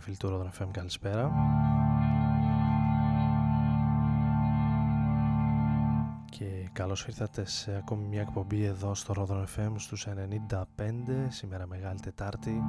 [0.00, 1.32] του Rodon FM καλησπέρα.
[6.30, 10.06] Και καλώς ήρθατε σε ακόμη μια εκπομπή εδώ στο Rodon FM στους
[10.48, 10.64] 95
[11.28, 12.62] σήμερα Μεγάλη Τετάρτη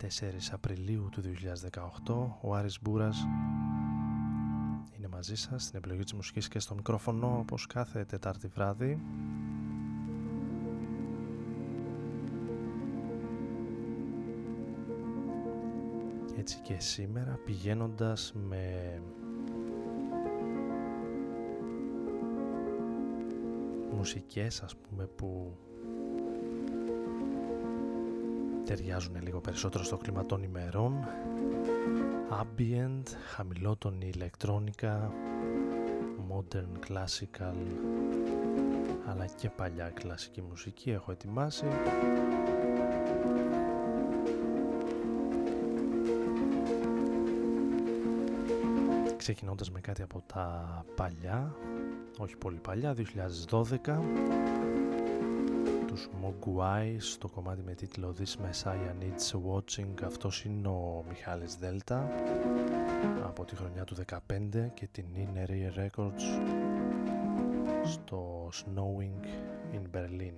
[0.00, 0.06] 4
[0.52, 1.22] Απριλίου του
[2.06, 3.26] 2018 ο Άρης Μπούρας
[4.96, 8.98] είναι μαζί σας στην επιλογή της μουσικής και στο μικρόφωνο όπως κάθε Τετάρτη βράδυ
[16.38, 19.00] έτσι και σήμερα πηγαίνοντας με
[23.96, 25.56] μουσικές ας πούμε που
[28.64, 31.08] ταιριάζουν λίγο περισσότερο στο κλίμα των ημερών
[32.30, 33.02] ambient,
[33.34, 35.12] χαμηλότονη ηλεκτρόνικα
[36.30, 37.54] modern classical
[39.08, 41.66] αλλά και παλιά κλασική μουσική έχω ετοιμάσει
[49.22, 51.54] ξεκινώντας με κάτι από τα παλιά
[52.18, 54.00] όχι πολύ παλιά, 2012
[55.86, 62.10] τους Mogwai στο κομμάτι με τίτλο This Messiah Needs Watching αυτός είναι ο Μιχάλης Δέλτα
[63.24, 64.18] από τη χρονιά του 15
[64.74, 66.22] και την Inner Ear Records
[67.84, 69.26] στο Snowing
[69.74, 70.34] in Berlin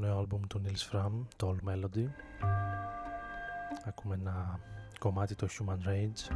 [0.00, 2.06] νέο άλμπουμ του Nils Fram, το All Melody.
[3.84, 4.60] Ακούμε ένα
[4.98, 6.34] κομμάτι το Human Rage.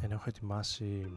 [0.00, 1.12] Ενώ έχω ετοιμάσει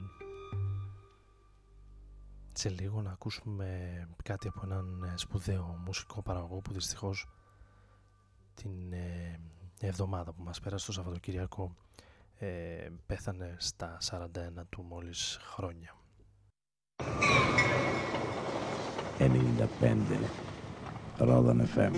[2.52, 7.28] σε λίγο να ακούσουμε κάτι από έναν σπουδαίο μουσικό παραγωγό που δυστυχώς
[8.54, 9.40] την ε,
[9.80, 11.76] εβδομάδα που μας πέρασε το Σαββατοκυριακό
[12.38, 14.28] ε, πέθανε στα 41
[14.70, 15.99] του μόλις χρόνια.
[19.20, 20.30] 95
[21.18, 21.94] Ρόδον FM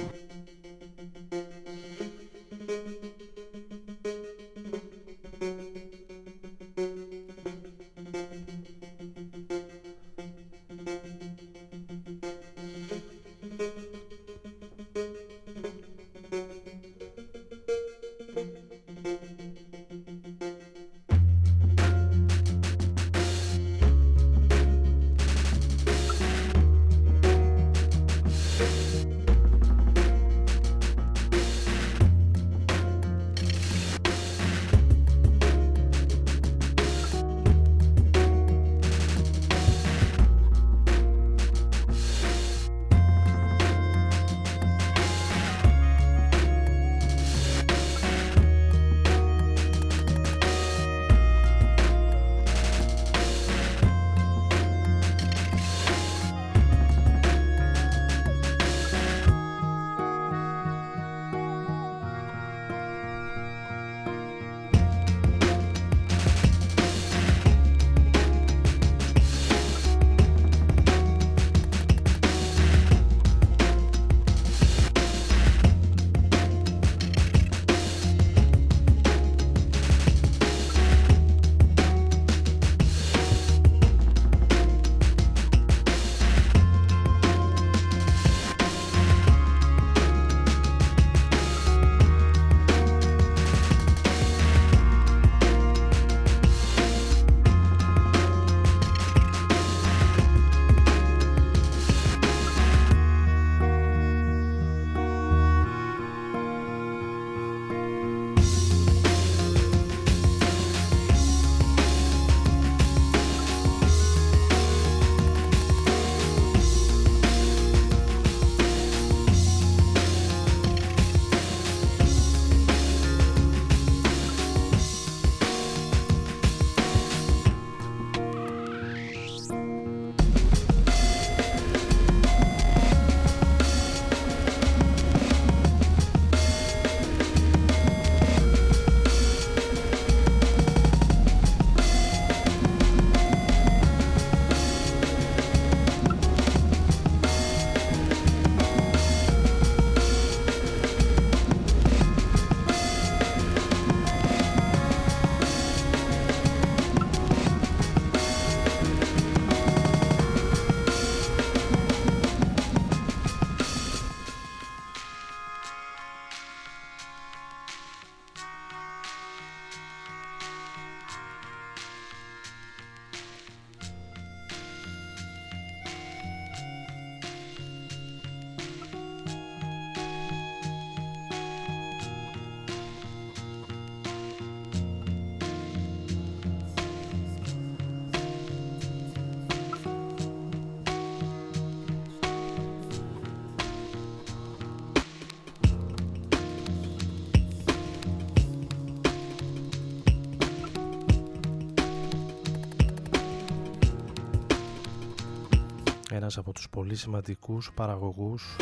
[206.33, 208.55] ένας από τους πολύ σημαντικούς παραγωγούς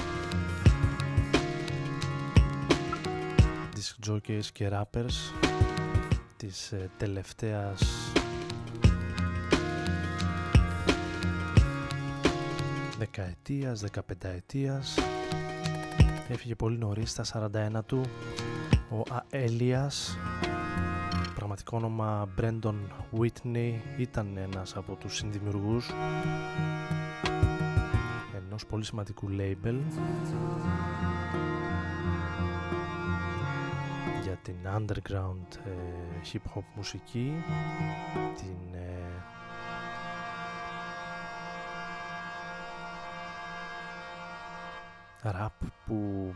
[3.69, 5.33] της jockeys και rappers
[6.37, 8.11] της ε, τελευταίας
[12.97, 14.97] δεκαετίας, δεκαπενταετίας.
[16.29, 18.01] Έφυγε πολύ νωρίς στα 41 του
[18.89, 20.17] ο Αέλιας.
[21.35, 22.75] Πραγματικό όνομα Brandon
[23.19, 25.91] Whitney ήταν ένας από τους συνδημιουργούς
[28.59, 29.79] ενός πολύ σημαντικού label
[34.23, 37.43] για την underground ε, hip hop μουσική
[38.35, 39.21] την ε,
[45.23, 46.33] rap που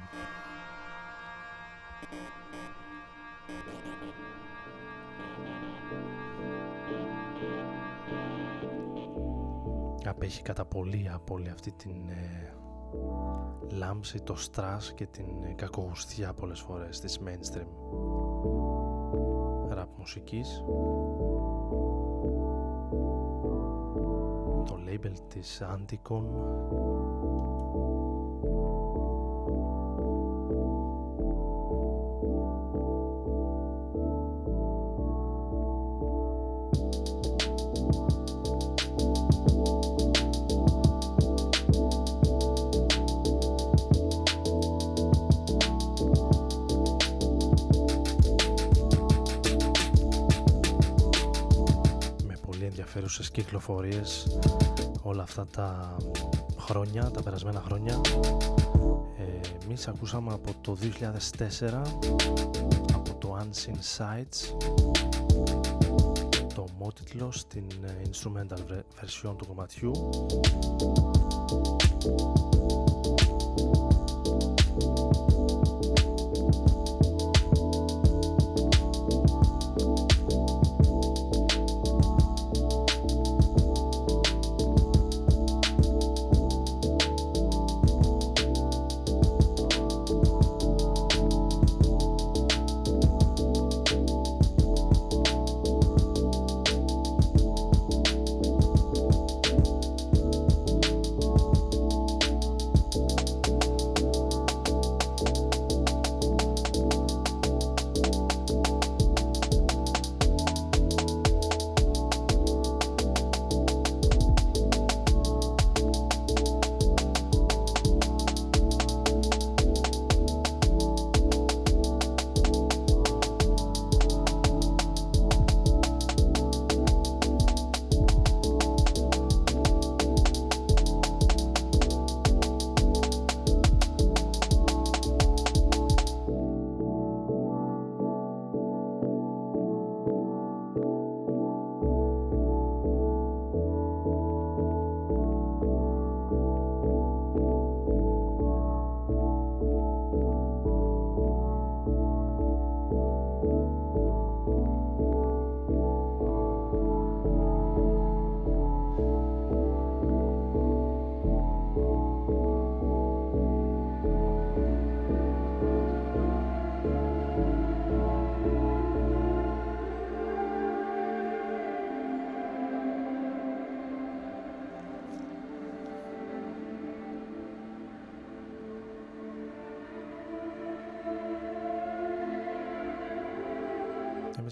[10.23, 12.53] απέχει κατά πολύ από όλη αυτή την ε,
[13.69, 17.67] λάμψη, το στρας και την ε, κακογουστιά πολλές φορές της mainstream
[19.77, 20.63] rap μουσικής.
[24.65, 26.23] Το label της Anticon
[53.13, 54.37] ενδιαφέρουσες κυκλοφορίες
[55.01, 55.97] όλα αυτά τα
[56.57, 58.01] χρόνια, τα περασμένα χρόνια.
[59.17, 61.81] Ε, εμείς ακούσαμε από το 2004
[62.93, 64.55] από το Unseen Sights
[66.53, 68.59] το μότιτλο στην ε, instrumental
[68.99, 69.91] version του κομματιού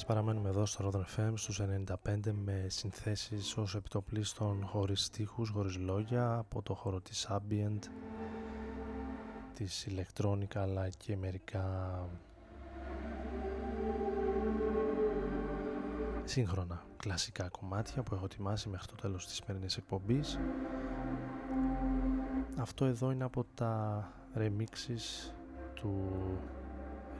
[0.05, 6.37] παραμένουμε εδώ στο Rodon FM στους 95 με συνθέσεις ως επιτοπλίστων χωρίς στίχους, χωρίς λόγια
[6.37, 7.79] από το χώρο της ambient,
[9.53, 11.97] της ηλεκτρόνικα αλλά και μερικά
[16.23, 20.39] σύγχρονα κλασικά κομμάτια που έχω ετοιμάσει μέχρι το τέλος της σημερινής εκπομπής.
[22.57, 25.33] Αυτό εδώ είναι από τα remixes
[25.73, 25.93] του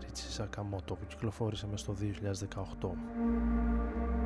[0.02, 1.96] Ρίτσι Σακαμότο που κυκλοφόρησε μέσα στο
[2.82, 4.21] 2018.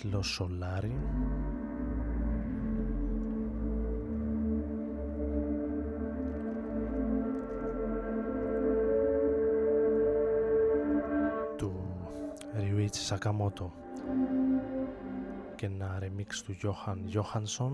[0.00, 0.92] Τίτλο Solari
[11.56, 11.72] του
[12.56, 13.70] Ryuichi Sakamoto.
[15.56, 17.72] Και ένα remix του Johan Johansson.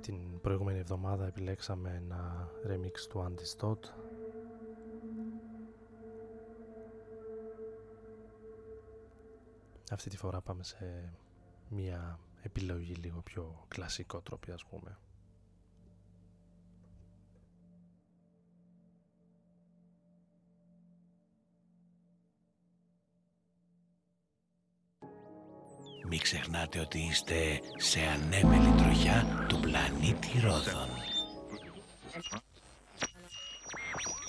[0.00, 3.64] Την προηγούμενη εβδομάδα επιλέξαμε ένα remix του Andy
[9.90, 11.12] Αυτή τη φορά πάμε σε
[11.68, 14.98] μια επιλογή λίγο πιο κλασικό τρόπο ας πούμε.
[26.08, 30.88] Μην ξεχνάτε ότι είστε σε ανέμελη τροχιά του πλανήτη Ρόδων.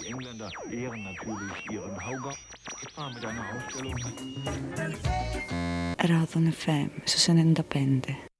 [0.05, 2.33] Die Engländer ehren natürlich ihren Hauger
[3.13, 3.95] mit einer Ausstellung.
[5.99, 8.34] Radon FM, 95.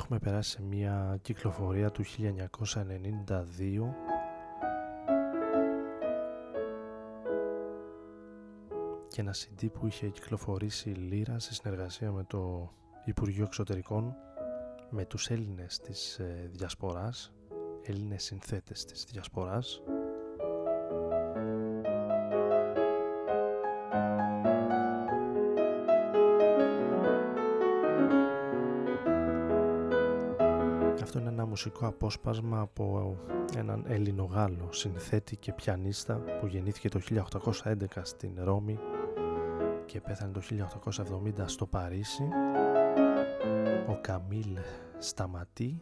[0.00, 2.08] Έχουμε περάσει σε μια κυκλοφορία του 1992
[9.08, 12.72] και ένα CD που είχε κυκλοφορήσει η Λύρα σε συνεργασία με το
[13.04, 14.16] Υπουργείο Εξωτερικών
[14.90, 17.32] με τους Έλληνες της ε, Διασποράς
[17.82, 19.82] Έλληνες συνθέτες της Διασποράς
[31.50, 33.16] μουσικό απόσπασμα από
[33.56, 37.00] έναν Ελληνογάλο συνθέτη και πιανίστα που γεννήθηκε το
[37.64, 38.78] 1811 στην Ρώμη
[39.86, 40.40] και πέθανε το
[41.38, 42.28] 1870 στο Παρίσι.
[43.88, 44.56] Ο Καμίλ
[44.98, 45.78] Σταματή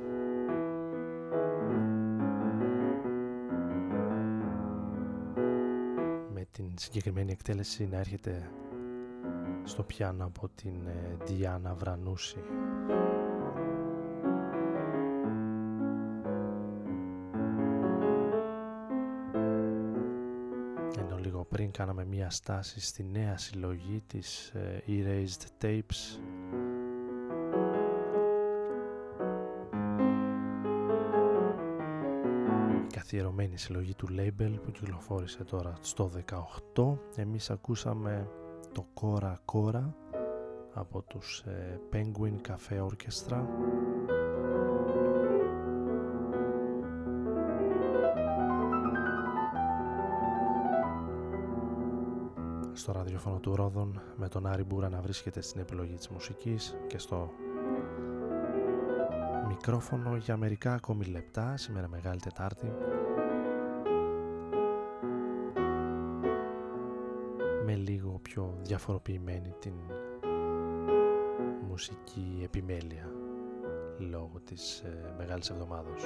[6.33, 8.51] με την συγκεκριμένη εκτέλεση να έρχεται
[9.65, 10.75] στο πιάνο από την
[11.25, 12.39] Διάννα Βρανούση
[21.79, 26.21] κάναμε μία στάση στη νέα συλλογή της uh, Erased Tapes.
[32.87, 36.11] Η καθιερωμένη συλλογή του label που κυκλοφόρησε τώρα στο
[36.75, 38.29] 18 εμείς ακούσαμε
[38.73, 39.93] το Cora Cora
[40.75, 43.45] από τους uh, Penguin Cafe Orchestra
[53.19, 57.33] ραδιόφωνο του Ρόδων με τον Άρη Μπούρα να βρίσκεται στην επιλογή της μουσικής και στο
[59.49, 62.73] μικρόφωνο για μερικά ακόμη λεπτά σήμερα Μεγάλη Τετάρτη
[67.65, 69.75] με λίγο πιο διαφοροποιημένη την
[71.69, 73.11] μουσική επιμέλεια
[73.99, 76.03] λόγω της ε, Μεγάλης Εβδομάδος.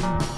[0.00, 0.37] Bye.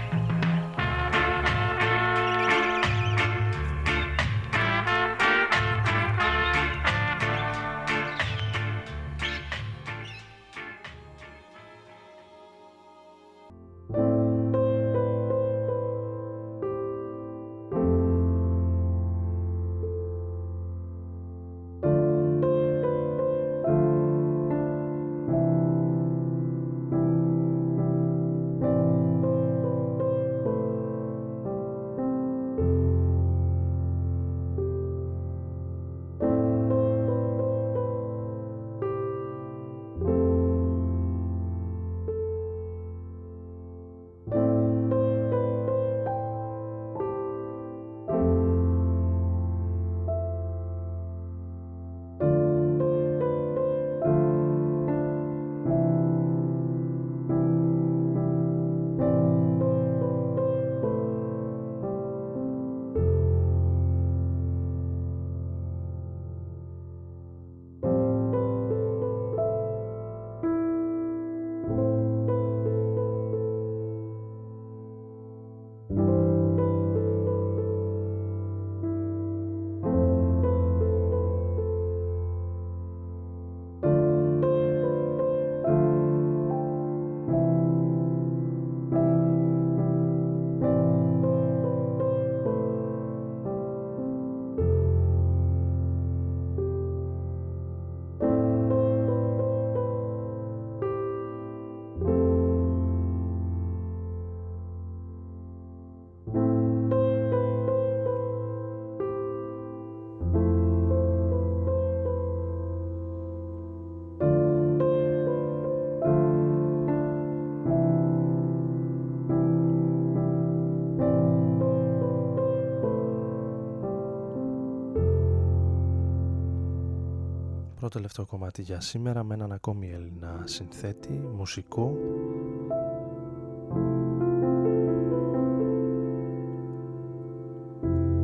[127.91, 131.97] Τελευταίο κομμάτι για σήμερα με έναν ακόμη Έλληνα συνθέτη, μουσικό.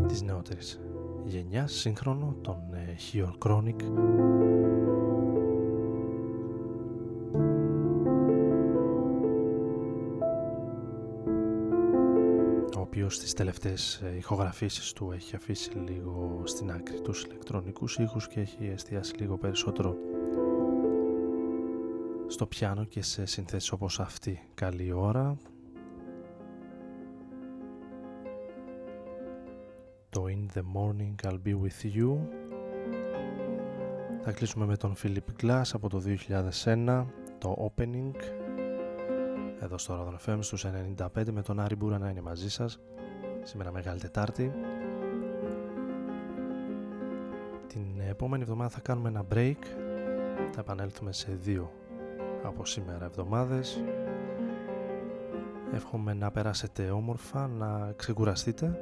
[0.07, 0.79] Της νεότερης
[1.25, 2.59] γενιάς, σύγχρονο, τον
[2.97, 3.79] Χιορ Κρόνικ
[13.07, 18.39] οποίος στις τελευταίες ε, ηχογραφήσεις του έχει αφήσει λίγο στην άκρη τους ηλεκτρονικούς ήχους και
[18.39, 19.95] έχει εστιάσει λίγο περισσότερο
[22.27, 24.49] στο πιάνο και σε συνθέσεις όπως αυτή.
[24.53, 25.37] Καλή ώρα.
[30.09, 32.17] Το In the Morning I'll Be With You
[34.23, 36.01] θα κλείσουμε με τον Philip Glass από το
[36.63, 37.05] 2001
[37.37, 38.46] το Opening
[39.59, 40.65] εδώ στο Rodon FM στους
[40.97, 42.79] 95 με τον Άρη Μπούρα να είναι μαζί σας.
[43.43, 44.53] Σήμερα Μεγάλη Τετάρτη.
[47.67, 49.57] Την επόμενη εβδομάδα θα κάνουμε ένα break.
[50.51, 51.71] Θα επανέλθουμε σε δύο
[52.43, 53.83] από σήμερα εβδομάδες.
[55.73, 58.79] Εύχομαι να περάσετε όμορφα να ξεκουραστείτε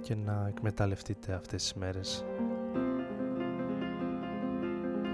[0.00, 2.24] και να εκμεταλλευτείτε αυτές τις μέρες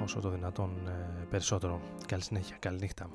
[0.02, 1.80] όσο το δυνατόν ε, περισσότερο.
[2.06, 3.10] Καλή συνέχεια, καλή νύχτα.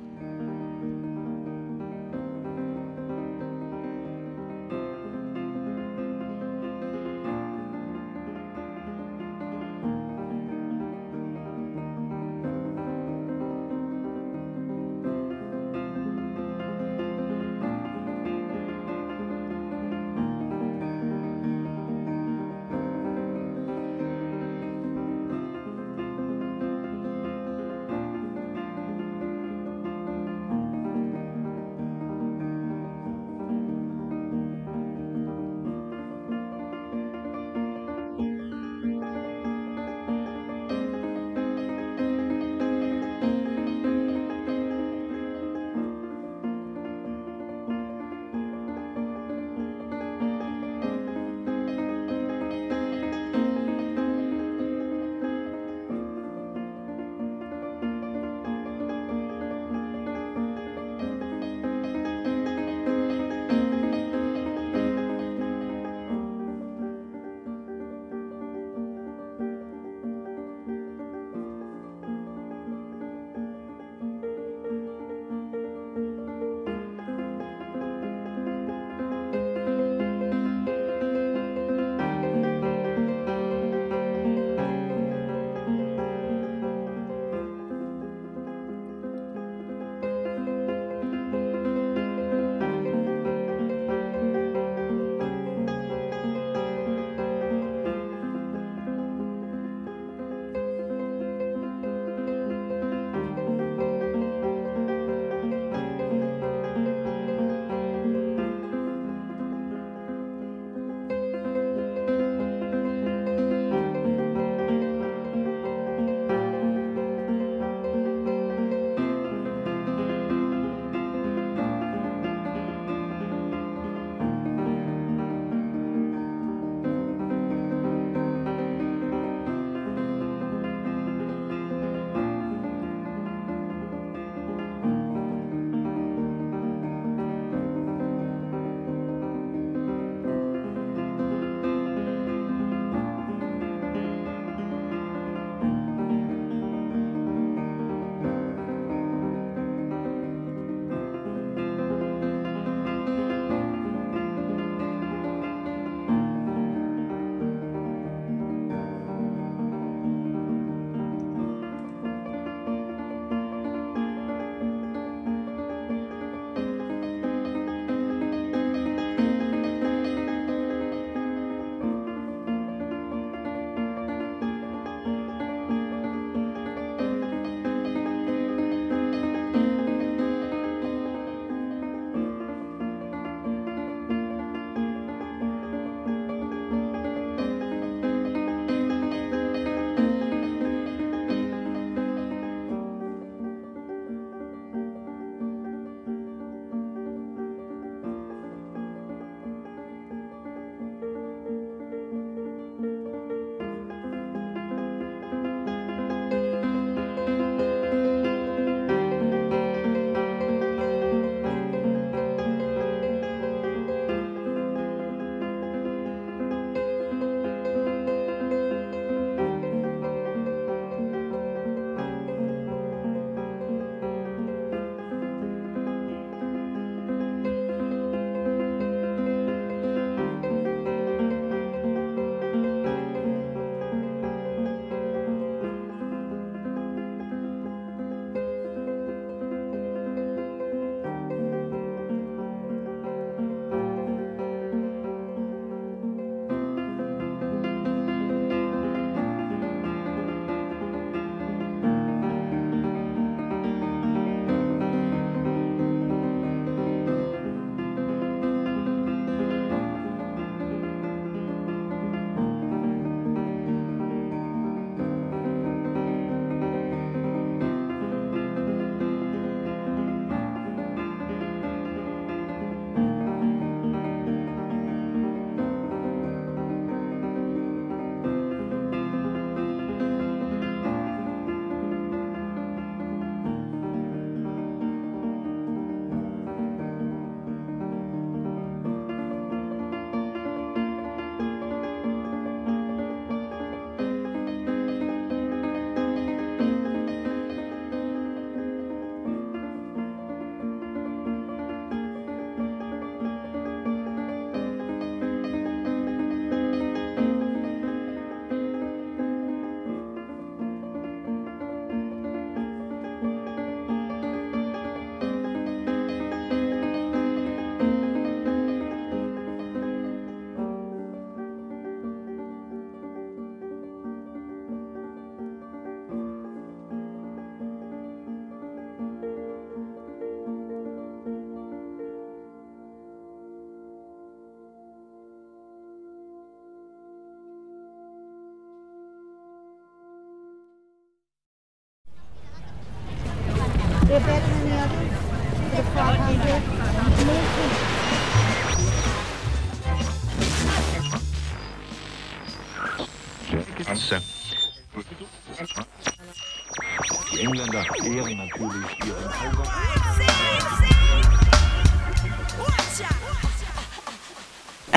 [358.28, 359.66] Engländer ehren natürlich ihren Hauber.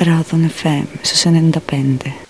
[0.01, 2.28] Ρόδον FM στους 95.